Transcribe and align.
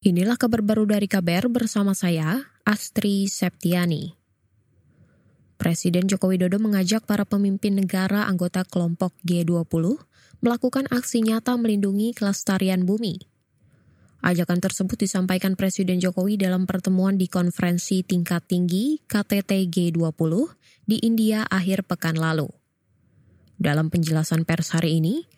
Inilah 0.00 0.40
kabar 0.40 0.64
baru 0.64 0.88
dari 0.88 1.04
KBR 1.12 1.52
bersama 1.52 1.92
saya, 1.92 2.48
Astri 2.64 3.28
Septiani. 3.28 4.16
Presiden 5.60 6.08
Joko 6.08 6.32
Widodo 6.32 6.56
mengajak 6.56 7.04
para 7.04 7.28
pemimpin 7.28 7.76
negara 7.76 8.24
anggota 8.24 8.64
kelompok 8.64 9.12
G20 9.28 10.00
melakukan 10.40 10.88
aksi 10.88 11.20
nyata 11.20 11.52
melindungi 11.60 12.16
kelestarian 12.16 12.88
bumi. 12.88 13.28
Ajakan 14.24 14.64
tersebut 14.64 15.04
disampaikan 15.04 15.52
Presiden 15.52 16.00
Jokowi 16.00 16.40
dalam 16.40 16.64
pertemuan 16.64 17.20
di 17.20 17.28
konferensi 17.28 18.00
tingkat 18.00 18.48
tinggi 18.48 19.04
KTT 19.04 19.68
G20 19.68 20.32
di 20.88 20.96
India 21.04 21.44
akhir 21.44 21.84
pekan 21.84 22.16
lalu. 22.16 22.48
Dalam 23.60 23.92
penjelasan 23.92 24.48
pers 24.48 24.72
hari 24.72 24.96
ini, 24.96 25.28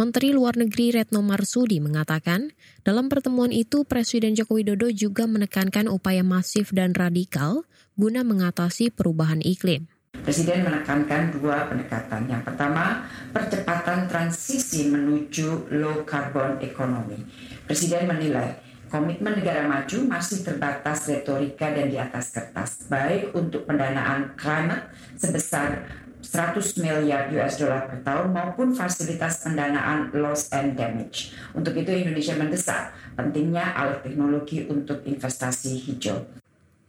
Menteri 0.00 0.32
Luar 0.32 0.56
Negeri 0.56 0.96
Retno 0.96 1.20
Marsudi 1.20 1.76
mengatakan, 1.76 2.56
dalam 2.80 3.12
pertemuan 3.12 3.52
itu 3.52 3.84
Presiden 3.84 4.32
Joko 4.32 4.56
Widodo 4.56 4.88
juga 4.88 5.28
menekankan 5.28 5.92
upaya 5.92 6.24
masif 6.24 6.72
dan 6.72 6.96
radikal 6.96 7.68
guna 8.00 8.24
mengatasi 8.24 8.88
perubahan 8.88 9.44
iklim. 9.44 9.92
Presiden 10.24 10.64
menekankan 10.64 11.36
dua 11.36 11.68
pendekatan. 11.68 12.32
Yang 12.32 12.48
pertama, 12.48 13.04
percepatan 13.28 14.08
transisi 14.08 14.88
menuju 14.88 15.68
low 15.68 16.00
carbon 16.08 16.56
economy. 16.64 17.20
Presiden 17.68 18.08
menilai 18.08 18.56
komitmen 18.88 19.36
negara 19.36 19.68
maju 19.68 20.16
masih 20.16 20.40
terbatas 20.40 21.12
retorika 21.12 21.76
dan 21.76 21.92
di 21.92 22.00
atas 22.00 22.32
kertas, 22.32 22.88
baik 22.88 23.36
untuk 23.36 23.68
pendanaan 23.68 24.32
climate 24.40 24.96
sebesar 25.20 25.84
100 26.30 26.78
miliar 26.78 27.26
US 27.34 27.58
dollar 27.58 27.90
per 27.90 28.06
tahun 28.06 28.30
maupun 28.30 28.70
fasilitas 28.70 29.42
pendanaan 29.42 30.14
loss 30.14 30.46
and 30.54 30.78
damage. 30.78 31.34
Untuk 31.58 31.74
itu 31.74 31.90
Indonesia 31.90 32.38
mendesak 32.38 32.94
pentingnya 33.18 33.74
alih 33.74 33.98
teknologi 33.98 34.62
untuk 34.70 35.02
investasi 35.02 35.90
hijau. 35.90 36.22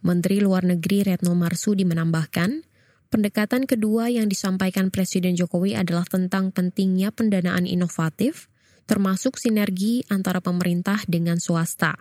Menteri 0.05 0.45
Luar 0.45 0.62
Negeri 0.62 1.09
Retno 1.09 1.33
Marsudi 1.33 1.81
menambahkan, 1.89 2.61
pendekatan 3.09 3.66
kedua 3.66 4.14
yang 4.14 4.30
disampaikan 4.30 4.94
Presiden 4.94 5.33
Jokowi 5.33 5.73
adalah 5.73 6.05
tentang 6.05 6.53
pentingnya 6.53 7.09
pendanaan 7.09 7.66
inovatif, 7.66 8.45
termasuk 8.86 9.42
sinergi 9.42 10.05
antara 10.14 10.38
pemerintah 10.38 11.02
dengan 11.09 11.42
swasta. 11.42 11.98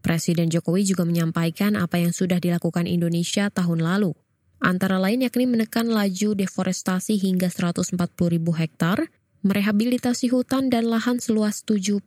Presiden 0.00 0.48
Jokowi 0.48 0.88
juga 0.88 1.04
menyampaikan 1.04 1.76
apa 1.76 2.00
yang 2.00 2.16
sudah 2.16 2.40
dilakukan 2.40 2.88
Indonesia 2.88 3.52
tahun 3.52 3.84
lalu– 3.84 4.16
Antara 4.60 5.00
lain 5.00 5.24
yakni 5.24 5.48
menekan 5.48 5.88
laju 5.88 6.36
deforestasi 6.36 7.16
hingga 7.16 7.48
140 7.48 7.96
ribu 8.28 8.52
hektar, 8.52 9.08
merehabilitasi 9.40 10.28
hutan 10.28 10.68
dan 10.68 10.84
lahan 10.84 11.16
seluas 11.16 11.64
77 11.64 12.04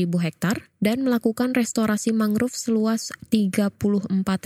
ribu 0.00 0.16
hektar, 0.16 0.72
dan 0.80 1.04
melakukan 1.04 1.52
restorasi 1.52 2.16
mangrove 2.16 2.56
seluas 2.56 3.12
34 3.28 3.76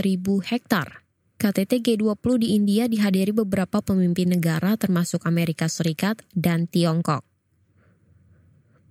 ribu 0.02 0.42
hektar. 0.42 1.06
KTT 1.38 1.78
G20 1.78 2.42
di 2.42 2.58
India 2.58 2.84
dihadiri 2.90 3.30
beberapa 3.30 3.78
pemimpin 3.78 4.34
negara 4.34 4.74
termasuk 4.74 5.22
Amerika 5.22 5.70
Serikat 5.70 6.26
dan 6.34 6.66
Tiongkok. 6.66 7.22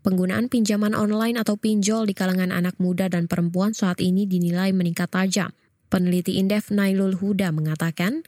Penggunaan 0.03 0.47
pinjaman 0.51 0.95
online 0.95 1.39
atau 1.39 1.55
pinjol 1.55 2.07
di 2.07 2.15
kalangan 2.15 2.51
anak 2.51 2.79
muda 2.79 3.07
dan 3.11 3.27
perempuan 3.27 3.75
saat 3.75 3.99
ini 3.99 4.27
dinilai 4.27 4.71
meningkat 4.75 5.11
tajam. 5.11 5.51
Peneliti 5.87 6.39
Indef 6.39 6.71
Nailul 6.71 7.15
Huda 7.15 7.55
mengatakan, 7.55 8.23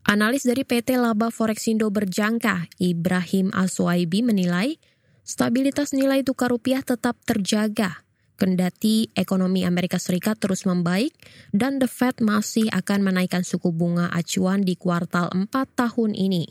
Analis 0.09 0.41
dari 0.41 0.65
PT 0.65 0.97
Laba 0.97 1.29
Forexindo 1.29 1.85
berjangka, 1.93 2.65
Ibrahim 2.81 3.53
Aswaibi 3.53 4.25
menilai 4.25 4.81
stabilitas 5.21 5.93
nilai 5.93 6.25
tukar 6.25 6.49
rupiah 6.49 6.81
tetap 6.81 7.21
terjaga 7.29 8.01
kendati 8.33 9.13
ekonomi 9.13 9.69
Amerika 9.69 10.01
Serikat 10.01 10.41
terus 10.41 10.65
membaik 10.65 11.13
dan 11.53 11.77
The 11.77 11.85
Fed 11.85 12.25
masih 12.25 12.73
akan 12.73 13.05
menaikkan 13.05 13.45
suku 13.45 13.69
bunga 13.69 14.09
acuan 14.09 14.65
di 14.65 14.73
kuartal 14.73 15.29
4 15.29 15.45
tahun 15.77 16.17
ini. 16.17 16.49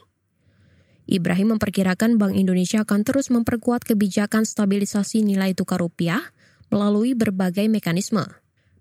Ibrahim 1.10 1.58
memperkirakan 1.58 2.14
Bank 2.14 2.38
Indonesia 2.38 2.86
akan 2.86 3.02
terus 3.02 3.26
memperkuat 3.26 3.82
kebijakan 3.82 4.46
stabilisasi 4.46 5.26
nilai 5.26 5.58
tukar 5.58 5.82
rupiah 5.82 6.30
melalui 6.70 7.18
berbagai 7.18 7.66
mekanisme. 7.66 8.22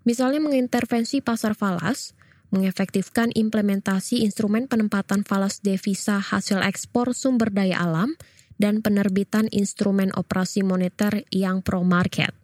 Misalnya 0.06 0.38
mengintervensi 0.38 1.18
pasar 1.18 1.58
falas, 1.58 2.14
mengefektifkan 2.50 3.30
implementasi 3.32 4.24
instrumen 4.26 4.66
penempatan 4.66 5.22
falas 5.22 5.62
devisa 5.62 6.18
hasil 6.20 6.64
ekspor 6.64 7.14
sumber 7.14 7.54
daya 7.54 7.80
alam, 7.80 8.18
dan 8.58 8.82
penerbitan 8.82 9.46
instrumen 9.54 10.10
operasi 10.12 10.66
moneter 10.66 11.22
yang 11.30 11.62
pro-market. 11.62 12.34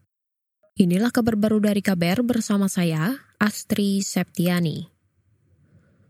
Inilah 0.78 1.10
kabar 1.10 1.34
baru 1.34 1.58
dari 1.58 1.82
KBR 1.82 2.22
bersama 2.22 2.70
saya, 2.70 3.18
Astri 3.38 4.02
Septiani. 4.02 4.93